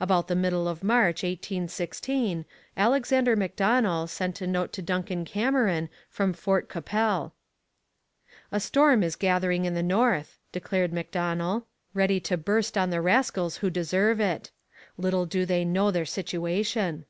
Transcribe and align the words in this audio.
About 0.00 0.26
the 0.26 0.34
middle 0.34 0.66
of 0.66 0.82
March 0.82 1.22
1816 1.22 2.44
Alexander 2.76 3.36
Macdonell 3.36 4.08
sent 4.08 4.40
a 4.40 4.46
note 4.48 4.72
to 4.72 4.82
Duncan 4.82 5.24
Cameron 5.24 5.88
from 6.10 6.32
Fort 6.32 6.68
Qu'Appelle. 6.68 7.30
'A 8.50 8.58
storm 8.58 9.04
is 9.04 9.14
gathering 9.14 9.66
in 9.66 9.74
the 9.74 9.82
north,' 9.84 10.36
declared 10.50 10.92
Macdonell, 10.92 11.64
'ready 11.94 12.18
to 12.18 12.36
burst 12.36 12.76
on 12.76 12.90
the 12.90 13.00
rascals 13.00 13.58
who 13.58 13.70
deserve 13.70 14.18
it; 14.18 14.50
little 14.96 15.26
do 15.26 15.46
they 15.46 15.64
know 15.64 15.92
their 15.92 16.04
situation. 16.04 17.04